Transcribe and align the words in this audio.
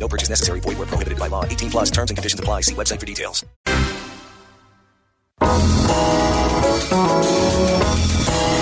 No 0.00 0.08
purchase 0.08 0.30
necessary. 0.30 0.60
Void 0.60 0.78
where 0.78 0.86
prohibited 0.86 1.18
by 1.18 1.28
law. 1.28 1.44
18 1.44 1.70
plus 1.70 1.90
terms 1.90 2.10
and 2.10 2.16
conditions 2.16 2.40
apply. 2.40 2.62
See 2.62 2.74
website 2.74 2.98
for 2.98 3.06
details. 3.06 3.44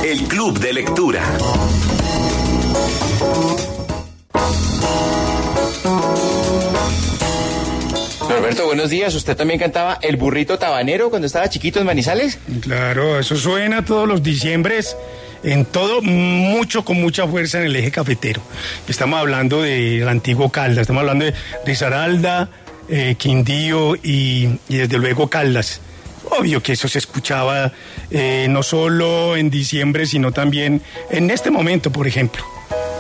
El 0.04 0.26
Club 0.28 0.58
de 0.58 0.72
Lectura. 0.72 1.22
Roberto, 8.28 8.66
buenos 8.66 8.90
días. 8.90 9.14
¿Usted 9.14 9.36
también 9.36 9.58
cantaba 9.58 9.98
El 10.00 10.16
Burrito 10.16 10.58
Tabanero 10.58 11.10
cuando 11.10 11.26
estaba 11.26 11.48
chiquito 11.48 11.80
en 11.80 11.86
Manizales? 11.86 12.38
Claro, 12.60 13.18
eso 13.18 13.36
suena 13.36 13.84
todos 13.84 14.06
los 14.08 14.22
diciembres, 14.22 14.96
en 15.42 15.64
todo, 15.64 16.02
mucho, 16.02 16.84
con 16.84 17.00
mucha 17.00 17.26
fuerza 17.26 17.58
en 17.58 17.66
el 17.66 17.76
eje 17.76 17.90
cafetero. 17.90 18.42
Estamos 18.88 19.18
hablando 19.20 19.62
del 19.62 20.08
antiguo 20.08 20.50
Caldas, 20.50 20.82
estamos 20.82 21.00
hablando 21.00 21.24
de 21.24 21.34
Risaralda, 21.64 22.48
eh, 22.88 23.14
Quindío 23.18 23.96
y, 23.96 24.48
y 24.68 24.76
desde 24.76 24.98
luego 24.98 25.28
Caldas. 25.28 25.80
Obvio 26.30 26.62
que 26.62 26.72
eso 26.72 26.88
se 26.88 26.98
escuchaba 26.98 27.72
eh, 28.10 28.46
no 28.50 28.62
solo 28.62 29.36
en 29.36 29.50
diciembre, 29.50 30.06
sino 30.06 30.32
también 30.32 30.82
en 31.10 31.30
este 31.30 31.50
momento, 31.50 31.90
por 31.90 32.06
ejemplo. 32.06 32.44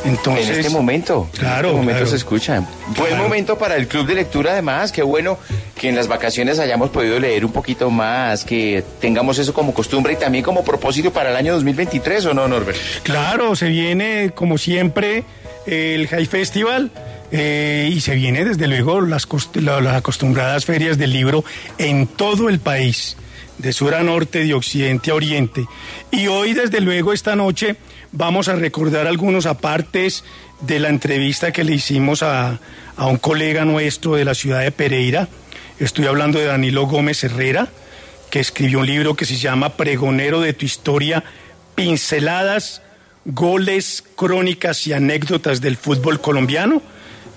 Entonces, 0.04 0.48
en 0.50 0.54
este 0.60 0.70
momento. 0.70 1.28
Claro, 1.38 1.68
En 1.70 1.74
este 1.74 1.76
momento 1.80 1.92
claro. 1.98 2.06
se 2.10 2.16
escucha. 2.16 2.60
Buen 2.96 3.08
Claro. 3.10 3.22
momento 3.24 3.58
para 3.58 3.76
el 3.76 3.88
club 3.88 4.06
de 4.06 4.14
lectura, 4.14 4.52
además. 4.52 4.92
Qué 4.92 5.02
bueno 5.02 5.38
que 5.74 5.88
en 5.88 5.96
las 5.96 6.08
vacaciones 6.08 6.58
hayamos 6.58 6.90
podido 6.90 7.18
leer 7.20 7.44
un 7.44 7.52
poquito 7.52 7.90
más, 7.90 8.44
que 8.44 8.82
tengamos 9.00 9.38
eso 9.38 9.52
como 9.54 9.74
costumbre 9.74 10.12
y 10.12 10.16
también 10.16 10.44
como 10.44 10.64
propósito 10.64 11.12
para 11.12 11.30
el 11.30 11.36
año 11.36 11.52
2023, 11.54 12.26
¿o 12.26 12.34
no, 12.34 12.48
Norbert? 12.48 12.78
Claro, 13.02 13.54
se 13.56 13.68
viene 13.68 14.30
como 14.34 14.56
siempre 14.58 15.24
el 15.66 16.08
High 16.08 16.26
Festival 16.26 16.90
eh, 17.30 17.90
y 17.92 18.00
se 18.00 18.14
viene 18.14 18.44
desde 18.44 18.66
luego 18.68 19.00
las, 19.02 19.28
cost- 19.28 19.60
la- 19.60 19.80
las 19.80 19.96
acostumbradas 19.96 20.64
ferias 20.64 20.96
del 20.96 21.12
libro 21.12 21.44
en 21.76 22.06
todo 22.06 22.48
el 22.48 22.58
país, 22.58 23.16
de 23.58 23.72
sur 23.72 23.94
a 23.94 24.02
norte, 24.02 24.44
de 24.44 24.54
occidente 24.54 25.10
a 25.10 25.14
oriente. 25.14 25.66
Y 26.10 26.28
hoy 26.28 26.54
desde 26.54 26.80
luego 26.80 27.12
esta 27.12 27.36
noche 27.36 27.76
vamos 28.12 28.48
a 28.48 28.56
recordar 28.56 29.06
algunos 29.06 29.46
apartes 29.46 30.24
de 30.60 30.78
la 30.80 30.88
entrevista 30.88 31.52
que 31.52 31.64
le 31.64 31.74
hicimos 31.74 32.22
a, 32.22 32.58
a 32.96 33.06
un 33.06 33.18
colega 33.18 33.64
nuestro 33.64 34.14
de 34.14 34.24
la 34.24 34.34
ciudad 34.34 34.60
de 34.60 34.72
Pereira. 34.72 35.28
Estoy 35.78 36.06
hablando 36.06 36.38
de 36.38 36.46
Danilo 36.46 36.86
Gómez 36.86 37.22
Herrera 37.24 37.68
que 38.30 38.40
escribió 38.40 38.80
un 38.80 38.86
libro 38.86 39.14
que 39.14 39.24
se 39.24 39.36
llama 39.36 39.76
Pregonero 39.76 40.40
de 40.40 40.52
tu 40.52 40.66
historia, 40.66 41.24
pinceladas, 41.74 42.82
goles, 43.24 44.04
crónicas 44.16 44.86
y 44.86 44.92
anécdotas 44.92 45.60
del 45.60 45.76
fútbol 45.76 46.20
colombiano. 46.20 46.82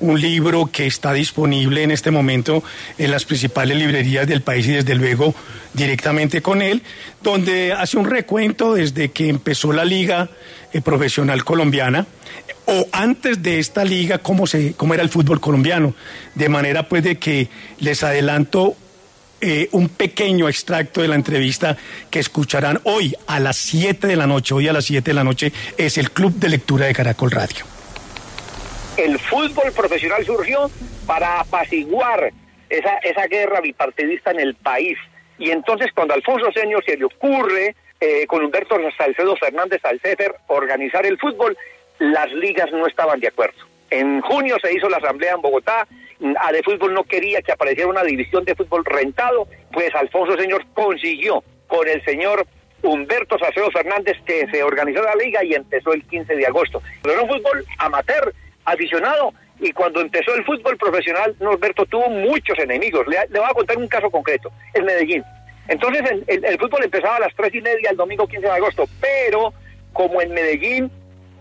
Un 0.02 0.20
libro 0.20 0.70
que 0.72 0.86
está 0.86 1.14
disponible 1.14 1.84
en 1.84 1.92
este 1.92 2.12
momento 2.12 2.64
en 2.98 3.12
las 3.12 3.26
principales 3.26 3.78
librerías 3.78 4.28
del 4.28 4.42
país 4.42 4.68
y 4.68 4.74
desde 4.74 4.96
luego 4.96 5.34
directamente 5.74 6.42
con 6.42 6.62
él, 6.62 6.82
donde 7.22 7.72
hace 7.72 7.98
un 7.98 8.10
recuento 8.10 8.74
desde 8.74 9.12
que 9.12 9.30
empezó 9.30 9.72
la 9.72 9.86
liga 9.86 10.30
eh, 10.74 10.82
profesional 10.82 11.44
colombiana 11.44 12.06
o 12.66 12.88
antes 12.92 13.42
de 13.42 13.60
esta 13.60 13.84
liga 13.84 14.18
cómo 14.20 14.48
se 14.48 14.74
cómo 14.74 14.94
era 14.94 15.04
el 15.04 15.10
fútbol 15.10 15.40
colombiano, 15.40 15.94
de 16.36 16.50
manera 16.50 16.88
pues 16.88 17.04
de 17.04 17.18
que 17.18 17.50
les 17.80 18.04
adelanto 18.04 18.76
eh, 19.44 19.70
un 19.72 19.90
pequeño 19.90 20.48
extracto 20.48 21.02
de 21.02 21.08
la 21.08 21.16
entrevista 21.16 21.76
que 22.12 22.20
escucharán 22.20 22.80
hoy 22.84 23.16
a 23.26 23.40
las 23.40 23.58
7 23.58 24.06
de 24.06 24.16
la 24.16 24.28
noche. 24.28 24.54
Hoy 24.54 24.68
a 24.68 24.74
las 24.74 24.86
7 24.86 25.10
de 25.10 25.16
la 25.16 25.24
noche 25.24 25.52
es 25.78 25.98
el 25.98 26.12
Club 26.12 26.36
de 26.36 26.50
Lectura 26.50 26.86
de 26.86 26.94
Caracol 26.94 27.32
Radio. 27.32 27.71
El 28.98 29.18
fútbol 29.20 29.72
profesional 29.76 30.26
surgió 30.26 30.70
para 31.06 31.40
apaciguar 31.40 32.32
esa, 32.70 32.98
esa 32.98 33.28
guerra 33.28 33.62
bipartidista 33.62 34.32
en 34.32 34.40
el 34.40 34.56
país. 34.56 34.98
Y 35.38 35.52
entonces 35.52 35.92
cuando 35.94 36.14
Alfonso 36.14 36.52
Señor 36.52 36.84
se 36.86 36.98
le 36.98 37.06
ocurre, 37.06 37.76
eh, 38.00 38.26
con 38.28 38.44
Humberto 38.44 38.76
Salcedo 38.98 39.36
Fernández 39.36 39.84
Alcéter, 39.84 40.34
organizar 40.48 41.06
el 41.06 41.20
fútbol, 41.20 41.58
las 42.00 42.32
ligas 42.32 42.72
no 42.72 42.88
estaban 42.88 43.20
de 43.20 43.28
acuerdo. 43.28 43.58
En 43.90 44.22
junio 44.22 44.58
se 44.62 44.74
hizo 44.74 44.90
la 44.90 44.98
asamblea 44.98 45.34
en 45.34 45.42
Bogotá, 45.42 45.88
a 46.40 46.52
de 46.52 46.64
fútbol 46.64 46.94
no 46.94 47.04
quería 47.04 47.42
que 47.42 47.52
apareciera 47.52 47.90
una 47.90 48.04
división 48.04 48.46
de 48.46 48.56
fútbol 48.56 48.86
rentado, 48.86 49.48
pues 49.72 49.94
Alfonso 49.96 50.38
Señor 50.38 50.66
consiguió 50.74 51.44
con 51.68 51.88
el 51.88 52.04
señor 52.04 52.46
Humberto 52.84 53.38
Salcedo 53.38 53.70
Fernández 53.72 54.18
que 54.26 54.48
se 54.48 54.64
organizó 54.64 55.04
la 55.04 55.16
liga 55.16 55.44
y 55.44 55.54
empezó 55.54 55.94
el 55.94 56.04
15 56.04 56.36
de 56.36 56.48
agosto. 56.48 56.82
Pero 57.02 57.16
era 57.16 57.24
un 57.24 57.30
fútbol 57.30 57.66
amateur, 57.78 58.34
aficionado, 58.66 59.34
y 59.60 59.72
cuando 59.72 60.02
empezó 60.02 60.34
el 60.34 60.44
fútbol 60.44 60.76
profesional, 60.78 61.36
Norberto 61.40 61.86
tuvo 61.86 62.10
muchos 62.10 62.58
enemigos. 62.58 63.06
Le, 63.08 63.40
voy 63.40 63.48
a 63.48 63.54
contar 63.54 63.78
un 63.78 63.88
caso 63.88 64.10
concreto, 64.10 64.52
el 64.74 64.84
Medellín. 64.84 65.24
Entonces 65.68 66.02
el, 66.28 66.60
fútbol 66.60 66.84
empezaba 66.84 67.18
a 67.18 67.20
las 67.22 67.36
tres 67.36 67.54
y 67.54 67.62
media 67.62 67.92
el 67.92 67.98
domingo 67.98 68.28
15 68.28 68.46
de 68.46 68.52
agosto, 68.52 68.86
pero 69.00 69.54
como 69.94 70.22
en 70.22 70.32
Medellín, 70.32 70.92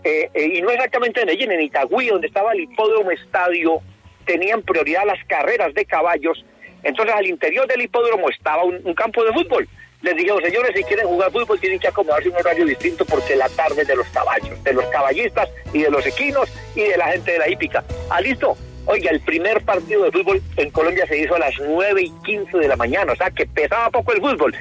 eh, 0.03 0.29
eh, 0.33 0.51
y 0.53 0.61
no 0.61 0.69
exactamente 0.69 1.21
en 1.21 1.27
Medellín, 1.27 1.51
en 1.51 1.61
Itagüí, 1.61 2.07
donde 2.07 2.27
estaba 2.27 2.53
el 2.53 2.61
hipódromo 2.61 3.09
estadio, 3.11 3.81
tenían 4.25 4.61
prioridad 4.61 5.05
las 5.05 5.23
carreras 5.25 5.73
de 5.73 5.85
caballos, 5.85 6.45
entonces 6.83 7.15
al 7.15 7.25
interior 7.25 7.67
del 7.67 7.81
hipódromo 7.81 8.29
estaba 8.29 8.63
un 8.63 8.93
campo 8.93 9.23
de 9.23 9.33
fútbol. 9.33 9.67
Les 10.01 10.15
dijeron, 10.15 10.41
señores, 10.41 10.71
si 10.75 10.83
quieren 10.83 11.07
jugar 11.07 11.31
fútbol 11.31 11.59
tienen 11.59 11.79
que 11.79 11.87
acomodarse 11.87 12.29
un 12.29 12.35
horario 12.35 12.65
distinto 12.65 13.05
porque 13.05 13.35
la 13.35 13.47
tarde 13.49 13.85
de 13.85 13.95
los 13.95 14.07
caballos, 14.07 14.63
de 14.63 14.73
los 14.73 14.85
caballistas 14.85 15.49
y 15.73 15.83
de 15.83 15.91
los 15.91 16.05
equinos 16.05 16.49
y 16.75 16.81
de 16.81 16.97
la 16.97 17.07
gente 17.07 17.33
de 17.33 17.39
la 17.39 17.49
hípica. 17.49 17.83
Ah, 18.09 18.21
listo. 18.21 18.57
Oiga, 18.85 19.11
el 19.11 19.19
primer 19.21 19.61
partido 19.63 20.03
de 20.03 20.11
fútbol 20.11 20.41
en 20.57 20.71
Colombia 20.71 21.05
se 21.05 21.19
hizo 21.19 21.35
a 21.35 21.39
las 21.39 21.53
9 21.59 22.01
y 22.01 22.09
15 22.25 22.57
de 22.57 22.67
la 22.67 22.75
mañana, 22.75 23.13
o 23.13 23.15
sea 23.15 23.29
que 23.29 23.45
pesaba 23.45 23.91
poco 23.91 24.11
el 24.13 24.21
fútbol. 24.21 24.55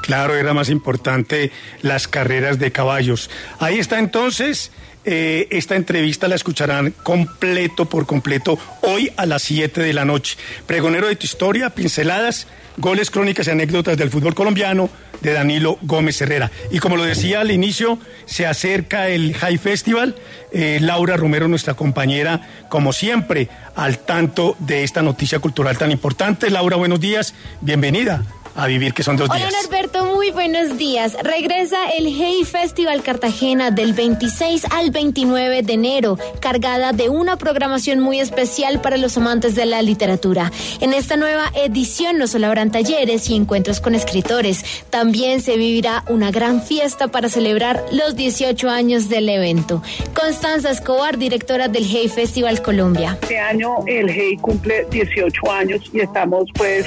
Claro, 0.00 0.34
era 0.34 0.52
más 0.52 0.68
importante 0.70 1.52
las 1.82 2.08
carreras 2.08 2.58
de 2.58 2.72
caballos. 2.72 3.30
Ahí 3.60 3.78
está 3.78 3.98
entonces. 3.98 4.72
Eh, 5.04 5.48
esta 5.50 5.74
entrevista 5.74 6.28
la 6.28 6.36
escucharán 6.36 6.92
completo 7.02 7.86
por 7.86 8.06
completo 8.06 8.58
hoy 8.82 9.10
a 9.16 9.26
las 9.26 9.42
7 9.42 9.80
de 9.80 9.92
la 9.92 10.04
noche. 10.04 10.36
Pregonero 10.66 11.08
de 11.08 11.16
tu 11.16 11.26
historia, 11.26 11.70
pinceladas, 11.70 12.46
goles, 12.76 13.10
crónicas 13.10 13.46
y 13.46 13.50
anécdotas 13.50 13.96
del 13.96 14.10
fútbol 14.10 14.34
colombiano 14.34 14.90
de 15.20 15.32
Danilo 15.32 15.78
Gómez 15.82 16.20
Herrera. 16.20 16.50
Y 16.70 16.78
como 16.78 16.96
lo 16.96 17.04
decía 17.04 17.40
al 17.40 17.50
inicio, 17.50 17.98
se 18.26 18.46
acerca 18.46 19.08
el 19.08 19.34
High 19.34 19.58
Festival. 19.58 20.16
Eh, 20.52 20.78
Laura 20.80 21.16
Romero, 21.16 21.48
nuestra 21.48 21.74
compañera, 21.74 22.48
como 22.68 22.92
siempre, 22.92 23.48
al 23.74 23.98
tanto 23.98 24.56
de 24.58 24.84
esta 24.84 25.02
noticia 25.02 25.38
cultural 25.38 25.78
tan 25.78 25.90
importante. 25.90 26.50
Laura, 26.50 26.76
buenos 26.76 27.00
días. 27.00 27.34
Bienvenida 27.60 28.22
a 28.54 28.66
Vivir, 28.66 28.94
que 28.94 29.02
son 29.02 29.16
dos 29.16 29.28
Hola 29.30 29.38
días. 29.38 29.54
Norberto, 29.62 30.04
muy 30.04 30.30
buenos 30.30 30.76
días. 30.76 31.16
Regresa 31.22 31.88
el 31.90 32.06
Hey 32.06 32.44
Festival 32.44 33.02
Cartagena 33.02 33.70
del 33.70 33.92
26 33.92 34.66
al 34.70 34.90
29 34.90 35.62
de 35.62 35.72
enero, 35.72 36.18
cargada 36.40 36.92
de 36.92 37.08
una 37.08 37.36
programación 37.36 38.00
muy 38.00 38.20
especial 38.20 38.80
para 38.80 38.96
los 38.96 39.16
amantes 39.16 39.54
de 39.54 39.66
la 39.66 39.82
literatura. 39.82 40.50
En 40.80 40.92
esta 40.92 41.16
nueva 41.16 41.50
edición 41.54 42.18
no 42.18 42.26
solo 42.26 42.46
habrán 42.46 42.70
talleres 42.70 43.28
y 43.30 43.36
encuentros 43.36 43.80
con 43.80 43.94
escritores, 43.94 44.84
también 44.90 45.40
se 45.40 45.56
vivirá 45.56 46.04
una 46.08 46.30
gran 46.30 46.62
fiesta 46.62 47.08
para 47.08 47.28
celebrar 47.28 47.84
los 47.92 48.16
18 48.16 48.68
años 48.68 49.08
del 49.08 49.28
evento. 49.28 49.82
Constanza 50.14 50.70
Escobar, 50.70 51.18
directora 51.18 51.68
del 51.68 51.84
Hey 51.84 52.08
Festival 52.08 52.62
Colombia. 52.62 53.18
Este 53.22 53.38
año 53.38 53.76
el 53.86 54.10
GEI 54.10 54.36
cumple 54.36 54.86
18 54.90 55.50
años 55.50 55.90
y 55.92 56.00
estamos 56.00 56.48
pues 56.54 56.86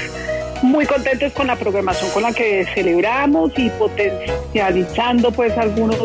muy 0.65 0.85
contentos 0.85 1.31
con 1.33 1.47
la 1.47 1.55
programación 1.55 2.09
con 2.11 2.23
la 2.23 2.33
que 2.33 2.65
celebramos 2.73 3.51
y 3.57 3.69
potencializando 3.71 5.31
pues 5.31 5.57
algunos 5.57 5.97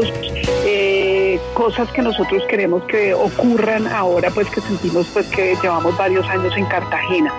eh, 0.65 1.39
cosas 1.55 1.91
que 1.91 2.03
nosotros 2.03 2.43
queremos 2.49 2.85
que 2.85 3.15
ocurran 3.15 3.87
ahora 3.87 4.31
pues 4.31 4.49
que 4.51 4.61
sentimos 4.61 5.07
pues 5.13 5.27
que 5.29 5.57
llevamos 5.63 5.97
varios 5.97 6.27
años 6.29 6.57
en 6.57 6.67
Cartagena. 6.67 7.33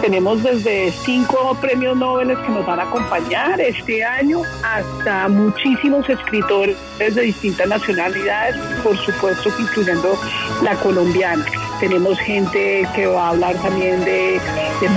Tenemos 0.00 0.42
desde 0.42 0.90
cinco 0.90 1.56
premios 1.60 1.96
Nobel 1.96 2.28
que 2.28 2.48
nos 2.48 2.66
van 2.66 2.80
a 2.80 2.82
acompañar 2.82 3.60
este 3.60 4.02
año 4.02 4.42
hasta 4.64 5.28
muchísimos 5.28 6.08
escritores 6.08 6.76
de 6.98 7.22
distintas 7.22 7.68
nacionalidades, 7.68 8.56
por 8.82 8.96
supuesto 8.96 9.48
incluyendo 9.60 10.18
la 10.62 10.74
colombiana. 10.76 11.44
Tenemos 11.82 12.16
gente 12.20 12.86
que 12.94 13.06
va 13.06 13.26
a 13.26 13.30
hablar 13.30 13.56
también 13.56 14.04
de, 14.04 14.38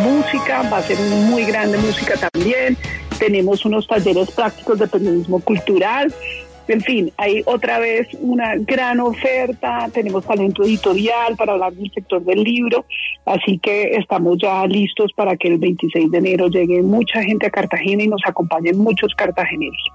música, 0.04 0.62
va 0.72 0.78
a 0.78 0.82
ser 0.84 1.00
muy 1.00 1.44
grande 1.44 1.80
música 1.80 2.14
también. 2.32 2.78
Tenemos 3.18 3.66
unos 3.66 3.88
talleres 3.88 4.30
prácticos 4.30 4.78
de 4.78 4.86
periodismo 4.86 5.40
cultural. 5.40 6.14
En 6.68 6.82
fin, 6.82 7.12
hay 7.18 7.42
otra 7.48 7.80
vez 7.80 8.08
una 8.20 8.56
gran 8.58 9.00
oferta, 9.00 9.90
tenemos 9.94 10.26
talento 10.26 10.64
editorial 10.64 11.36
para 11.36 11.54
hablar 11.54 11.74
del 11.74 11.92
sector 11.92 12.24
del 12.24 12.44
libro, 12.44 12.86
así 13.26 13.58
que 13.58 13.96
estamos 13.96 14.38
ya 14.40 14.64
listos 14.68 15.12
para 15.14 15.36
que 15.38 15.48
el 15.48 15.58
26 15.58 16.12
de 16.12 16.18
enero 16.20 16.50
llegue 16.50 16.84
mucha 16.84 17.24
gente 17.24 17.48
a 17.48 17.50
Cartagena 17.50 18.04
y 18.04 18.08
nos 18.08 18.22
acompañen 18.28 18.78
muchos 18.78 19.12
cartageneros. 19.16 19.92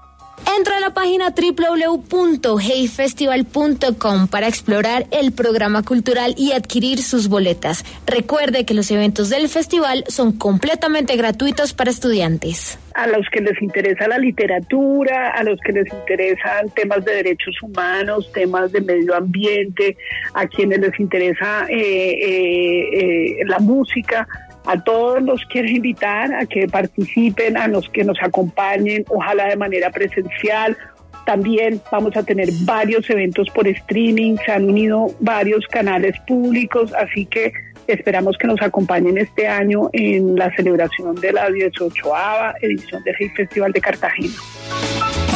Entra 0.57 0.77
a 0.77 0.79
la 0.79 0.93
página 0.93 1.31
www.heyfestival.com 1.31 4.27
para 4.27 4.47
explorar 4.47 5.05
el 5.11 5.31
programa 5.31 5.81
cultural 5.83 6.33
y 6.37 6.51
adquirir 6.51 7.01
sus 7.01 7.29
boletas. 7.29 7.85
Recuerde 8.05 8.65
que 8.65 8.73
los 8.73 8.91
eventos 8.91 9.29
del 9.29 9.47
festival 9.49 10.03
son 10.07 10.33
completamente 10.33 11.15
gratuitos 11.15 11.73
para 11.73 11.91
estudiantes. 11.91 12.77
A 12.95 13.07
los 13.07 13.29
que 13.29 13.39
les 13.41 13.61
interesa 13.61 14.07
la 14.07 14.17
literatura, 14.17 15.29
a 15.31 15.43
los 15.43 15.59
que 15.61 15.71
les 15.71 15.93
interesan 15.93 16.69
temas 16.71 17.05
de 17.05 17.15
derechos 17.15 17.55
humanos, 17.61 18.31
temas 18.33 18.71
de 18.71 18.81
medio 18.81 19.15
ambiente, 19.15 19.95
a 20.33 20.47
quienes 20.47 20.79
les 20.79 20.99
interesa 20.99 21.67
eh, 21.69 21.77
eh, 21.77 22.89
eh, 22.93 23.37
la 23.45 23.59
música, 23.59 24.27
a 24.65 24.81
todos 24.83 25.21
los 25.21 25.43
quiero 25.45 25.67
invitar 25.67 26.33
a 26.33 26.45
que 26.45 26.67
participen, 26.67 27.57
a 27.57 27.67
los 27.67 27.89
que 27.89 28.03
nos 28.03 28.21
acompañen, 28.21 29.05
ojalá 29.09 29.47
de 29.47 29.55
manera 29.55 29.89
presencial. 29.89 30.77
También 31.25 31.81
vamos 31.91 32.15
a 32.15 32.23
tener 32.23 32.49
varios 32.63 33.09
eventos 33.09 33.49
por 33.49 33.67
streaming, 33.67 34.37
se 34.45 34.51
han 34.51 34.65
unido 34.65 35.07
varios 35.19 35.65
canales 35.67 36.15
públicos, 36.27 36.93
así 36.93 37.25
que 37.25 37.53
esperamos 37.87 38.37
que 38.37 38.47
nos 38.47 38.61
acompañen 38.61 39.17
este 39.17 39.47
año 39.47 39.89
en 39.93 40.35
la 40.35 40.53
celebración 40.55 41.15
de 41.15 41.33
la 41.33 41.49
18ava 41.49 42.55
edición 42.61 43.03
del 43.03 43.15
Festival 43.35 43.71
de 43.71 43.81
Cartagena. 43.81 44.33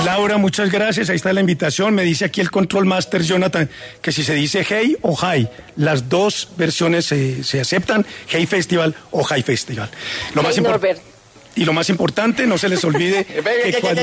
Laura, 0.05 0.37
muchas 0.37 0.71
gracias. 0.71 1.09
Ahí 1.09 1.15
está 1.15 1.33
la 1.33 1.41
invitación. 1.41 1.95
Me 1.95 2.03
dice 2.03 2.25
aquí 2.25 2.39
el 2.41 2.51
Control 2.51 2.85
Master 2.85 3.23
Jonathan 3.23 3.69
que 4.01 4.11
si 4.11 4.23
se 4.23 4.33
dice 4.33 4.65
Hey 4.67 4.95
o 5.01 5.17
Hi, 5.17 5.47
las 5.75 6.07
dos 6.09 6.49
versiones 6.57 7.05
se, 7.05 7.43
se 7.43 7.59
aceptan, 7.59 8.05
Hey 8.27 8.45
Festival 8.45 8.95
o 9.11 9.25
Hi 9.27 9.41
Festival. 9.41 9.89
Lo 10.33 10.43
más 10.43 10.57
importante. 10.57 11.01
Y 11.57 11.63
lo 11.63 11.71
más 11.71 11.89
importante, 11.89 12.45
no 12.45 12.57
se 12.57 12.67
les 12.67 12.83
olvide 12.83 13.23
que 13.23 13.77
cuando... 13.79 14.01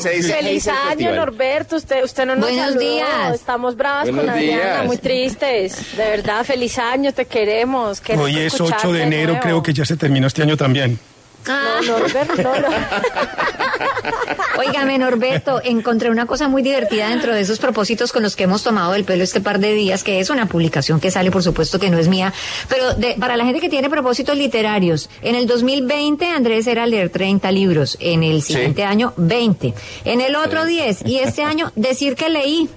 Feliz 0.00 0.66
año, 0.66 1.14
Norberto. 1.14 1.76
Usted, 1.76 2.02
usted 2.02 2.26
no 2.26 2.34
nos 2.34 2.46
Buenos 2.50 2.66
saludó. 2.72 2.80
días. 2.80 3.34
Estamos 3.34 3.76
bravas 3.76 4.06
Buenos 4.06 4.24
con 4.24 4.30
Adriana, 4.30 4.62
días. 4.62 4.86
muy 4.86 4.96
tristes. 4.96 5.96
De 5.96 6.02
verdad, 6.10 6.44
feliz 6.44 6.76
año, 6.78 7.12
te 7.12 7.26
queremos. 7.26 8.00
Qué 8.00 8.14
Hoy 8.14 8.36
es 8.36 8.54
8 8.54 8.64
escucharte 8.64 8.92
de 8.96 9.02
enero, 9.04 9.26
nuevo. 9.34 9.42
creo 9.42 9.62
que 9.62 9.72
ya 9.72 9.84
se 9.84 9.96
terminó 9.96 10.26
este 10.26 10.42
año 10.42 10.56
también. 10.56 10.98
No, 11.46 11.82
Norberto, 11.98 12.42
no, 12.42 12.60
no. 12.60 12.68
Óigame, 14.58 14.98
Norberto, 14.98 15.60
encontré 15.64 16.10
una 16.10 16.26
cosa 16.26 16.48
muy 16.48 16.62
divertida 16.62 17.08
dentro 17.08 17.32
de 17.34 17.40
esos 17.40 17.58
propósitos 17.58 18.12
con 18.12 18.22
los 18.22 18.36
que 18.36 18.44
hemos 18.44 18.62
tomado 18.62 18.94
el 18.94 19.04
pelo 19.04 19.22
este 19.24 19.40
par 19.40 19.58
de 19.58 19.72
días, 19.72 20.04
que 20.04 20.20
es 20.20 20.30
una 20.30 20.46
publicación 20.46 21.00
que 21.00 21.10
sale, 21.10 21.30
por 21.30 21.42
supuesto, 21.42 21.78
que 21.78 21.90
no 21.90 21.98
es 21.98 22.08
mía, 22.08 22.32
pero 22.68 22.92
de- 22.94 23.14
para 23.18 23.36
la 23.36 23.44
gente 23.44 23.60
que 23.60 23.68
tiene 23.68 23.88
propósitos 23.88 24.36
literarios, 24.36 25.08
en 25.22 25.34
el 25.36 25.46
2020 25.46 26.26
Andrés 26.26 26.66
era 26.66 26.86
leer 26.86 27.10
30 27.10 27.50
libros, 27.52 27.96
en 28.00 28.22
el 28.24 28.42
siguiente 28.42 28.84
año 28.84 29.12
20, 29.16 29.74
en 30.04 30.20
el 30.20 30.36
otro 30.36 30.64
10 30.66 31.02
y 31.06 31.18
este 31.20 31.42
año 31.44 31.72
decir 31.76 32.14
que 32.16 32.28
leí. 32.28 32.68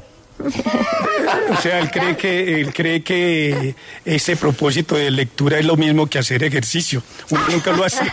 O 1.51 1.61
sea, 1.61 1.79
él 1.79 1.91
cree 1.91 2.15
que 2.17 2.61
él 2.61 2.73
cree 2.73 3.03
que 3.03 3.75
ese 4.05 4.35
propósito 4.35 4.95
de 4.95 5.11
lectura 5.11 5.59
es 5.59 5.65
lo 5.65 5.77
mismo 5.77 6.07
que 6.07 6.19
hacer 6.19 6.43
ejercicio. 6.43 7.03
Uno 7.29 7.41
nunca 7.49 7.71
lo 7.71 7.83
hace. 7.83 8.03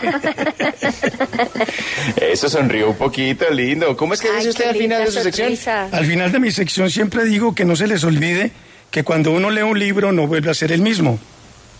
Eso 2.21 2.49
sonrió 2.49 2.89
un 2.89 2.95
poquito, 2.95 3.49
lindo. 3.49 3.95
¿Cómo 3.97 4.13
es 4.13 4.21
que 4.21 4.29
Ay, 4.29 4.37
dice 4.37 4.49
usted 4.49 4.69
al 4.69 4.75
final 4.75 5.05
de 5.05 5.11
su 5.11 5.19
sección? 5.21 5.53
Al 5.91 6.05
final 6.05 6.31
de 6.31 6.39
mi 6.39 6.51
sección 6.51 6.89
siempre 6.89 7.25
digo 7.25 7.55
que 7.55 7.65
no 7.65 7.75
se 7.75 7.87
les 7.87 8.03
olvide 8.03 8.51
que 8.91 9.03
cuando 9.03 9.31
uno 9.31 9.49
lee 9.49 9.61
un 9.61 9.77
libro 9.77 10.11
no 10.11 10.27
vuelve 10.27 10.51
a 10.51 10.53
ser 10.53 10.71
el 10.71 10.81
mismo. 10.81 11.19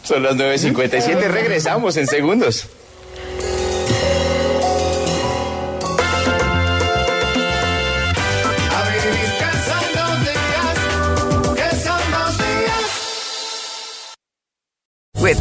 Son 0.04 0.24
las 0.24 0.36
9.57, 0.36 1.28
regresamos 1.28 1.98
en 1.98 2.08
segundos. 2.08 2.68